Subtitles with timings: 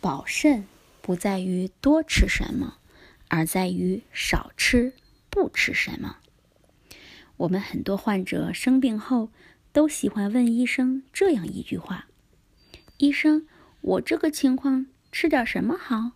[0.00, 0.66] 保肾
[1.02, 2.78] 不在于多吃什么，
[3.28, 4.92] 而在于少吃、
[5.30, 6.18] 不吃什么。
[7.38, 9.30] 我们很多患者生病后
[9.72, 12.08] 都喜欢问医生这样一句话
[12.98, 13.46] ：“医生，
[13.80, 16.12] 我这个情况吃点什么好？”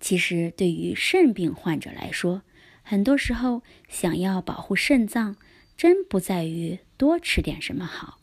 [0.00, 2.42] 其实，对于肾病患者来说，
[2.82, 5.36] 很多时候想要保护肾脏，
[5.76, 8.20] 真不在于多吃点什么好，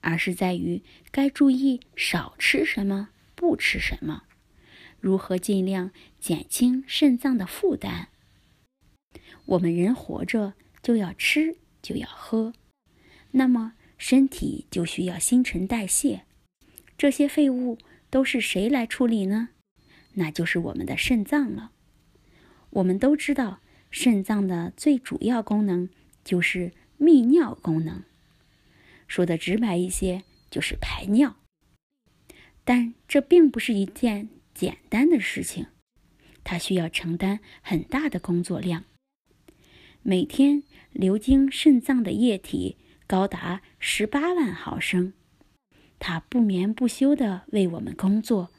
[0.00, 3.08] 而是在于该注意少吃什么。
[3.44, 4.22] 不吃什么？
[4.98, 8.06] 如何尽量减轻肾脏的负担？
[9.44, 12.54] 我们人活着就要吃，就要喝，
[13.32, 16.24] 那么身体就需要新陈代谢。
[16.96, 17.76] 这些废物
[18.08, 19.50] 都是谁来处理呢？
[20.14, 21.72] 那就是我们的肾脏了。
[22.70, 25.90] 我们都知道，肾脏的最主要功能
[26.24, 28.04] 就是泌尿功能，
[29.06, 31.36] 说的直白一些，就是排尿。
[32.64, 35.66] 但这并不是一件简单的事情，
[36.42, 38.84] 它需要承担很大的工作量。
[40.02, 40.62] 每天
[40.92, 45.12] 流经肾脏的液体高达十八万毫升，
[45.98, 48.50] 它不眠不休地为我们工作，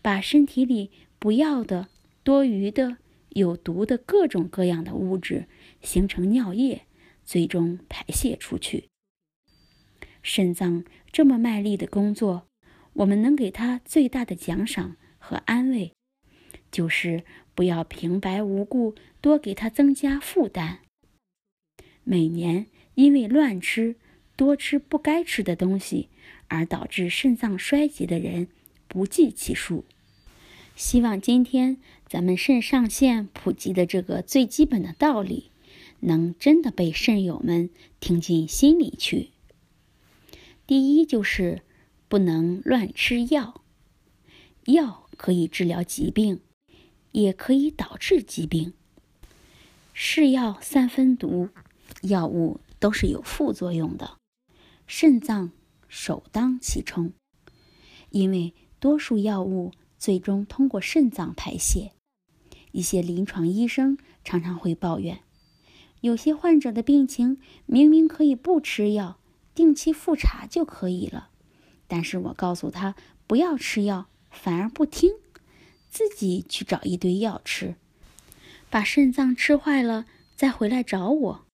[0.00, 1.88] 把身体里不要的、
[2.22, 2.98] 多余的、
[3.30, 5.46] 有毒的各种各样的物质
[5.80, 6.82] 形成尿液，
[7.24, 8.88] 最终排泄出去。
[10.22, 12.49] 肾脏这么卖力的工作。
[13.00, 15.94] 我们能给他最大的奖赏和安慰，
[16.70, 20.80] 就是不要平白无故多给他增加负担。
[22.04, 23.96] 每年因为乱吃、
[24.36, 26.10] 多吃不该吃的东西
[26.48, 28.48] 而导致肾脏衰竭的人
[28.86, 29.86] 不计其数。
[30.76, 35.50] 希望今天咱们肾上腺普及的这个最基本的道理，
[36.00, 39.30] 能真的被肾友们听进心里去。
[40.66, 41.62] 第一就是。
[42.10, 43.62] 不能乱吃药，
[44.64, 46.40] 药可以治疗疾病，
[47.12, 48.72] 也可以导致疾病。
[49.94, 51.50] 是药三分毒，
[52.02, 54.16] 药物都是有副作用的，
[54.88, 55.52] 肾脏
[55.86, 57.12] 首当其冲。
[58.10, 61.92] 因为多数药物最终通过肾脏排泄，
[62.72, 65.20] 一些临床医生常常会抱怨，
[66.00, 69.20] 有些患者的病情明明可以不吃药，
[69.54, 71.28] 定期复查就可以了。
[71.90, 72.94] 但是我告诉他
[73.26, 75.10] 不要吃药，反而不听，
[75.88, 77.74] 自己去找一堆药吃，
[78.70, 80.06] 把肾脏吃坏了
[80.36, 81.46] 再回来找我，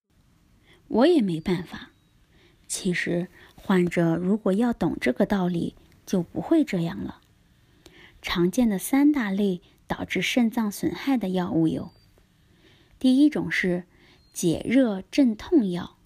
[0.89, 1.91] 我也没办法。
[2.69, 7.23] 其实患者如果要懂这个道理，就不会这样了。
[8.21, 11.93] 常见的三大类导致肾脏损害的药物有：
[12.99, 13.85] 第一种是
[14.35, 15.97] 解热镇痛药，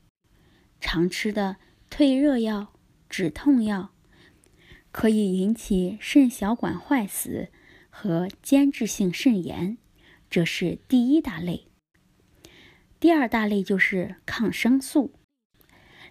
[0.80, 1.56] 常吃的
[1.88, 2.72] 退热药、
[3.08, 3.90] 止痛药。
[4.92, 7.48] 可以引起肾小管坏死
[7.88, 9.78] 和间质性肾炎，
[10.28, 11.66] 这是第一大类。
[12.98, 15.12] 第二大类就是抗生素，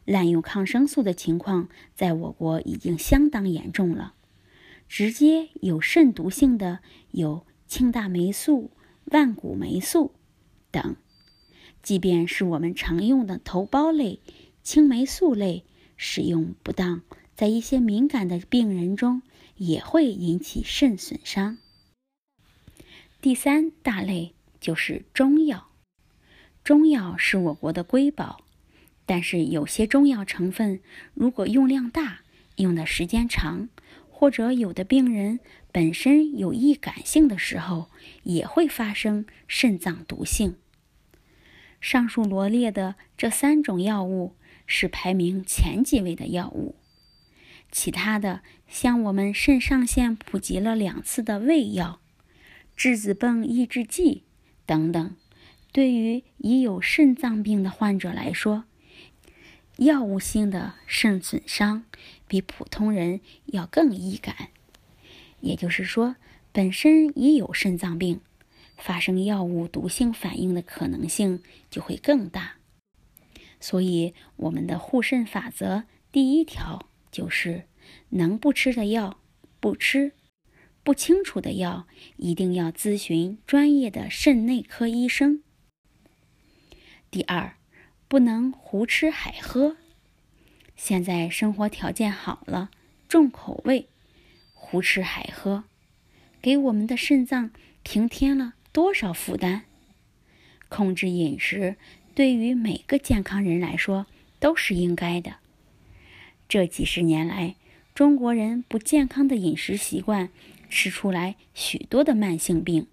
[0.05, 4.15] 滥用抗生素的情况在我国已经相当严重了。
[4.87, 6.79] 直接有肾毒性的
[7.11, 8.71] 有庆大霉素、
[9.05, 10.15] 万古霉素
[10.71, 10.95] 等，
[11.83, 14.19] 即便是我们常用的头孢类、
[14.63, 15.63] 青霉素类，
[15.95, 17.03] 使用不当。
[17.39, 19.21] 在一些敏感的病人中，
[19.55, 21.57] 也会引起肾损伤。
[23.21, 25.69] 第三大类就是中药，
[26.65, 28.43] 中药是我国的瑰宝，
[29.05, 30.81] 但是有些中药成分
[31.13, 32.23] 如果用量大、
[32.57, 33.69] 用的时间长，
[34.09, 35.39] 或者有的病人
[35.71, 37.89] 本身有易感性的时候，
[38.23, 40.57] 也会发生肾脏毒性。
[41.79, 44.35] 上述罗列的这三种药物
[44.67, 46.75] 是排名前几位的药物。
[47.71, 51.99] 其他的，像我们肾上腺普及了两次的胃药、
[52.75, 54.23] 质子泵抑制剂
[54.65, 55.15] 等等，
[55.71, 58.63] 对于已有肾脏病的患者来说，
[59.77, 61.85] 药物性的肾损伤
[62.27, 64.49] 比普通人要更易感。
[65.41, 66.15] 也就是说，
[66.51, 68.19] 本身已有肾脏病，
[68.77, 72.55] 发生药物毒性反应的可能性就会更大。
[73.61, 76.88] 所以，我们的护肾法则第一条。
[77.11, 77.63] 就是
[78.09, 79.19] 能不吃的药
[79.59, 80.13] 不吃，
[80.83, 85.43] 不清楚的药一定要咨询专业的肾内科医生。
[87.11, 87.55] 第二，
[88.07, 89.77] 不能胡吃海喝。
[90.75, 92.71] 现在生活条件好了，
[93.07, 93.89] 重口味，
[94.53, 95.65] 胡吃海喝，
[96.41, 97.51] 给我们的肾脏
[97.83, 99.63] 平添了多少负担？
[100.69, 101.75] 控制饮食
[102.13, 104.05] 对于每个健康人来说
[104.39, 105.37] 都是应该的。
[106.49, 107.55] 这几十年来，
[107.93, 110.29] 中国人不健康的饮食习惯
[110.67, 112.87] 吃出来许多的慢性病。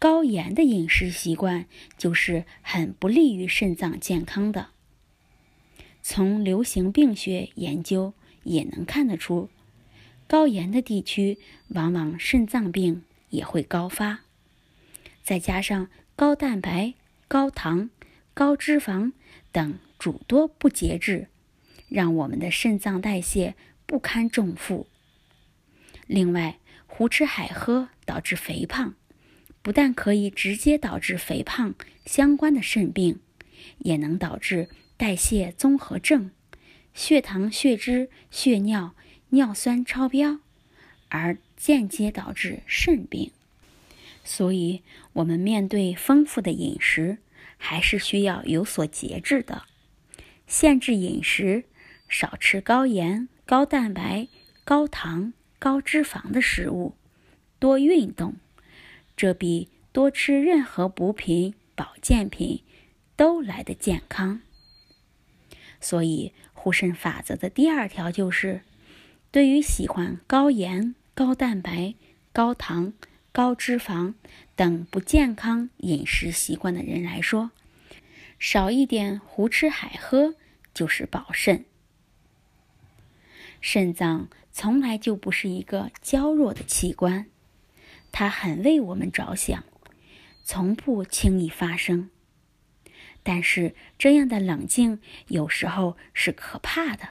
[0.00, 1.66] 高盐的饮食习惯
[1.96, 4.70] 就是很不利于肾脏健康的。
[6.02, 9.48] 从流行病学研究也能看得出，
[10.26, 11.38] 高盐的地区
[11.68, 14.22] 往往肾脏病也会高发。
[15.22, 16.94] 再加上高蛋白、
[17.28, 17.90] 高糖、
[18.34, 19.12] 高脂肪
[19.52, 21.28] 等诸多不节制，
[21.90, 23.54] 让我们的肾脏代谢
[23.84, 24.86] 不堪重负。
[26.06, 28.94] 另外，胡吃海喝导致肥胖。
[29.62, 31.74] 不但可以直接导致肥胖
[32.06, 33.20] 相关的肾病，
[33.80, 36.30] 也能导致代谢综合症、
[36.94, 38.94] 血糖、血脂、血尿、
[39.28, 40.38] 尿酸超标，
[41.10, 43.32] 而间接导致肾病。
[44.24, 44.82] 所以，
[45.12, 47.18] 我们面对丰富的饮食，
[47.58, 49.64] 还是需要有所节制的，
[50.46, 51.64] 限制饮食，
[52.10, 54.26] 少吃高盐、高蛋白、
[54.64, 56.96] 高糖、高脂肪的食物，
[57.60, 58.34] 多运动。
[59.16, 62.64] 这比多吃任何补品、保健品
[63.16, 64.40] 都来得健康。
[65.80, 68.62] 所以，护肾法则的第二条就是：
[69.30, 71.94] 对于喜欢高盐、高蛋白、
[72.32, 72.92] 高糖、
[73.30, 74.14] 高脂肪
[74.56, 77.52] 等不健康饮食习惯的人来说，
[78.38, 80.34] 少一点胡吃海喝
[80.74, 81.64] 就是保肾。
[83.60, 87.26] 肾脏从来就不是一个娇弱的器官。
[88.12, 89.64] 它很为我们着想，
[90.42, 92.10] 从不轻易发声。
[93.22, 97.10] 但是这样的冷静有时候是可怕的。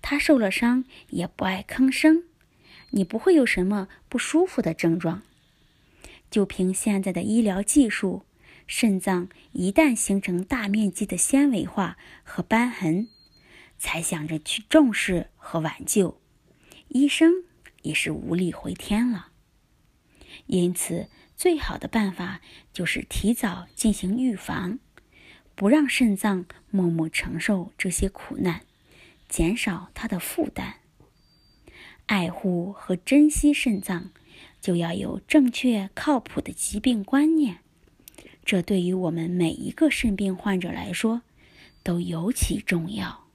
[0.00, 2.22] 他受了伤也不爱吭声，
[2.90, 5.22] 你不会有什么不舒服的症状。
[6.30, 8.22] 就凭现在的医疗技术，
[8.66, 13.08] 肾脏一旦形成大面积的纤维化和瘢痕，
[13.78, 16.20] 才想着去重视和挽救，
[16.88, 17.32] 医生
[17.82, 19.28] 也是无力回天了。
[20.46, 22.40] 因此，最好的办法
[22.72, 24.78] 就是提早进行预防，
[25.54, 28.62] 不让肾脏默默承受这些苦难，
[29.28, 30.80] 减少它的负担。
[32.06, 34.12] 爱护和珍惜肾脏，
[34.60, 37.58] 就要有正确靠谱的疾病观念。
[38.44, 41.22] 这对于我们每一个肾病患者来说，
[41.82, 43.25] 都尤其重要。